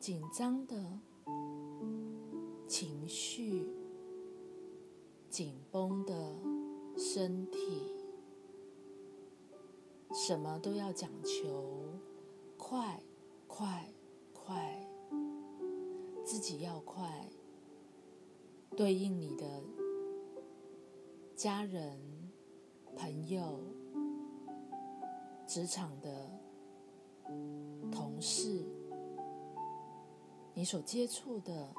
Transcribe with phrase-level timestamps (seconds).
[0.00, 0.98] 紧张的
[2.66, 3.68] 情绪、
[5.28, 6.38] 紧绷的
[6.96, 7.58] 身体，
[10.14, 11.98] 什么都要讲求
[12.56, 13.02] 快、
[13.46, 13.92] 快、
[14.32, 14.88] 快，
[16.24, 17.28] 自己要快，
[18.74, 19.62] 对应你的
[21.36, 22.00] 家人、
[22.96, 23.60] 朋友、
[25.46, 26.39] 职场的
[30.60, 31.72] 你所接触的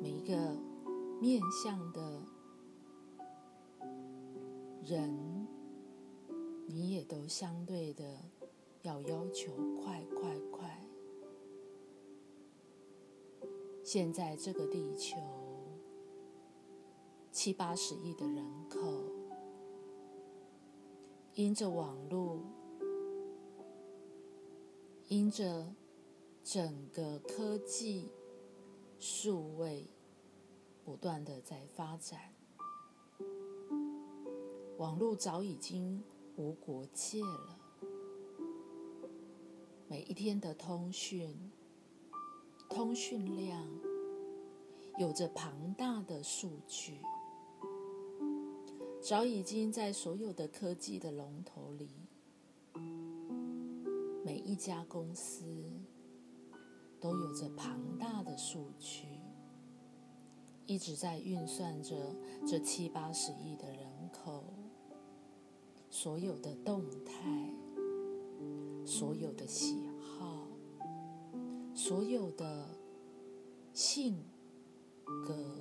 [0.00, 0.56] 每一个
[1.20, 2.22] 面向的
[4.84, 5.48] 人，
[6.64, 8.04] 你也都相对的
[8.82, 10.86] 要要求快快快。
[13.82, 15.18] 现在这个地球
[17.32, 18.78] 七八十亿的人口，
[21.34, 22.38] 因着网络，
[25.08, 25.66] 因着。
[26.44, 28.10] 整个科技、
[28.98, 29.88] 数位
[30.84, 32.20] 不断的在发展，
[34.76, 36.04] 网络早已经
[36.36, 37.58] 无国界了。
[39.88, 41.34] 每一天的通讯，
[42.68, 43.66] 通讯量
[44.98, 46.98] 有着庞大的数据，
[49.00, 51.88] 早已经在所有的科技的龙头里，
[54.22, 55.42] 每一家公司。
[57.04, 59.04] 都有着庞大的数据，
[60.64, 64.42] 一直在运算着这七八十亿的人口
[65.90, 67.52] 所有的动态、
[68.86, 70.48] 所有的喜好、
[71.74, 72.70] 所有的
[73.74, 74.24] 性
[75.26, 75.60] 格，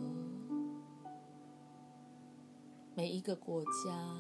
[2.96, 4.18] 每一个国家、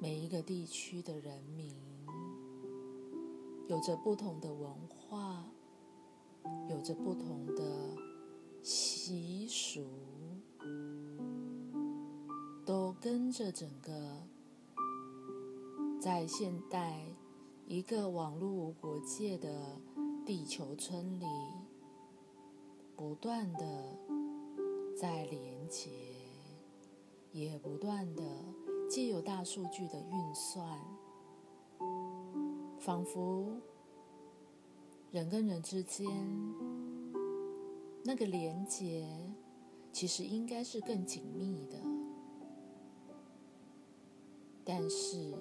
[0.00, 1.74] 每一个地区的人民，
[3.66, 5.44] 有着不同的文化。
[6.68, 7.62] 有着不同的
[8.62, 9.84] 习俗，
[12.64, 14.22] 都跟着整个
[16.00, 17.00] 在现代
[17.66, 19.80] 一个网络无国界的
[20.24, 21.26] 地球村里，
[22.96, 23.96] 不断的
[24.96, 25.90] 在连接，
[27.32, 28.22] 也不断的
[28.90, 30.80] 借有大数据的运算，
[32.80, 33.60] 仿佛。
[35.16, 36.06] 人跟人之间
[38.04, 39.08] 那个连接，
[39.90, 41.78] 其实应该是更紧密的，
[44.62, 45.32] 但是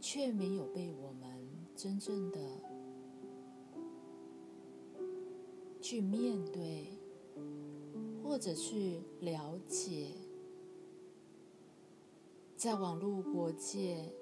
[0.00, 2.40] 却没有被我们真正的
[5.80, 6.98] 去面对，
[8.24, 10.08] 或者去了解，
[12.56, 14.12] 在网络国界。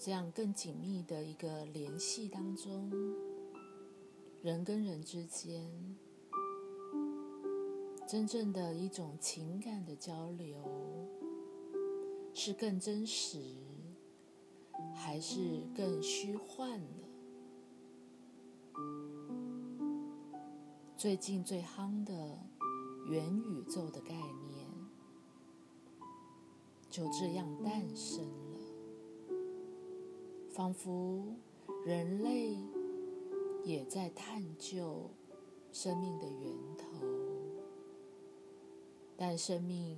[0.00, 2.88] 这样更紧密的一个联系当中，
[4.40, 5.68] 人跟人之间
[8.06, 10.56] 真正的一种情感的交流，
[12.32, 13.42] 是更真实，
[14.94, 17.08] 还是更虚幻了？
[20.96, 22.38] 最近最夯的
[23.08, 24.14] 元宇宙的概
[24.46, 24.64] 念，
[26.88, 28.47] 就这样诞生了。
[30.58, 31.22] 仿佛
[31.86, 32.58] 人类
[33.62, 35.08] 也在探究
[35.70, 36.84] 生命的源头，
[39.16, 39.96] 但生命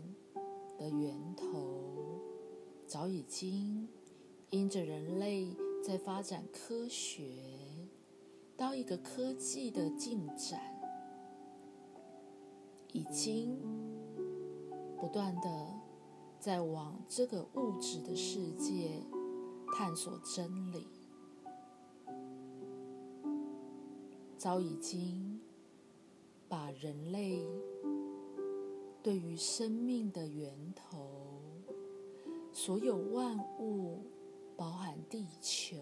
[0.78, 2.21] 的源头
[2.87, 3.88] 早已经
[4.50, 7.32] 因着人类在发展科学
[8.54, 10.60] 到一个科技的进展，
[12.92, 13.59] 已经
[14.98, 15.69] 不断的
[16.38, 19.03] 在往这个物质的世界。
[19.72, 20.86] 探索真理，
[24.36, 25.41] 早已经
[26.48, 27.47] 把人类
[29.03, 31.09] 对于生命的源头，
[32.53, 34.03] 所有万物，
[34.56, 35.76] 包含地球，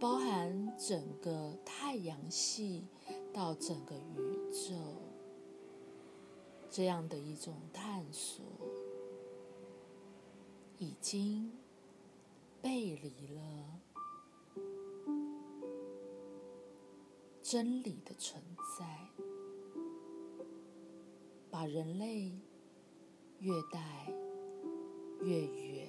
[0.00, 2.84] 包含整个太阳系
[3.32, 4.74] 到整个宇宙，
[6.68, 8.44] 这样的一种探索，
[10.78, 11.52] 已经。
[12.62, 13.40] 背离了
[17.42, 18.42] 真理的存
[18.78, 19.08] 在，
[21.50, 22.30] 把人类
[23.38, 24.12] 越带
[25.22, 25.88] 越远，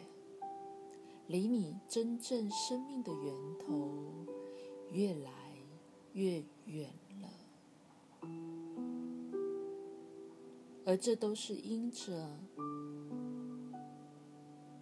[1.28, 4.26] 离你真正生命的源头
[4.92, 5.32] 越来
[6.14, 6.90] 越远
[7.22, 7.30] 了。
[10.86, 12.40] 而这都是因着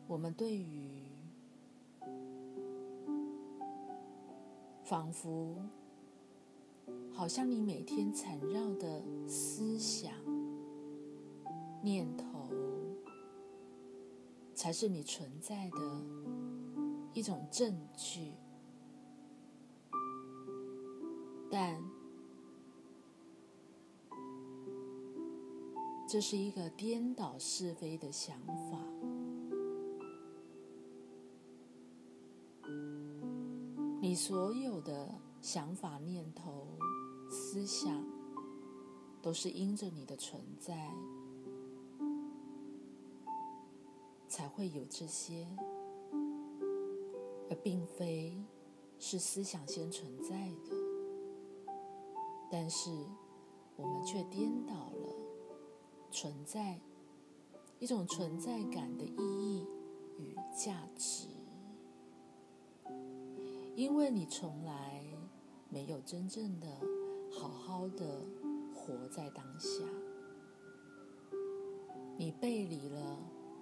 [0.07, 0.98] 我们对于
[4.89, 5.55] 仿佛
[7.13, 10.11] 好像你每天缠绕的思想、
[11.83, 12.49] 念头，
[14.55, 15.77] 才是你存在的
[17.13, 18.33] 一种证据。
[21.51, 21.79] 但
[26.07, 28.79] 这是一个颠倒是非的想法。
[34.01, 36.77] 你所有的想法、念头。
[37.31, 38.03] 思想
[39.21, 40.91] 都是因着你的存在，
[44.27, 45.47] 才会有这些，
[47.47, 48.35] 而并非
[48.97, 50.75] 是思想先存在的。
[52.49, 52.89] 但是
[53.75, 55.15] 我们却颠倒了
[56.09, 56.79] 存在
[57.77, 59.67] 一种存在感的意义
[60.17, 61.27] 与价值，
[63.79, 65.01] 因为你从来
[65.69, 66.67] 没有真正的。
[67.31, 68.25] 好好的
[68.75, 69.85] 活在当下，
[72.17, 73.17] 你背离了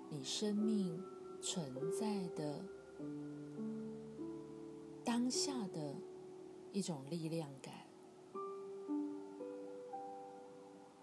[0.10, 1.00] 你生命
[1.40, 2.66] 存在的
[5.04, 5.94] 当下的
[6.72, 7.74] 一种力量感，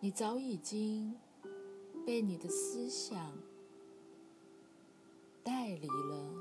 [0.01, 1.15] 你早已经
[2.05, 3.39] 被你的思想
[5.45, 6.35] 带离了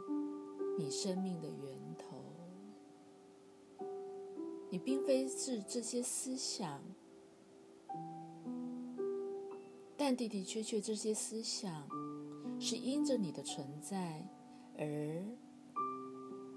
[0.80, 2.23] 你生命的源头。
[4.74, 6.81] 你并非是这些思想，
[9.96, 11.88] 但的的确确，这些思想
[12.60, 14.28] 是因着你的存在
[14.75, 15.24] 而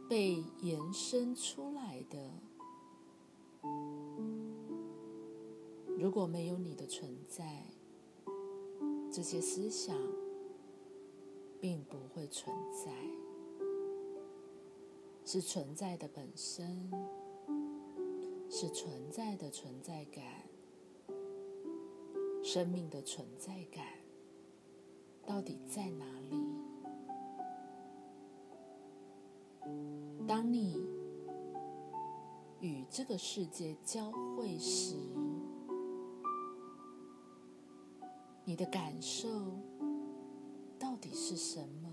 [0.09, 2.31] 被延伸出来的。
[5.99, 7.65] 如果没有你的存在，
[9.13, 9.95] 这些思想
[11.61, 12.91] 并不会存在，
[15.23, 16.91] 是存在的本身。
[18.59, 20.25] 是存在的存在感，
[22.43, 23.85] 生命的存在感
[25.27, 26.43] 到底在哪里？
[30.27, 30.81] 当你
[32.61, 34.97] 与这个世界交汇时，
[38.47, 39.29] 你的感受
[40.79, 41.86] 到底是什么？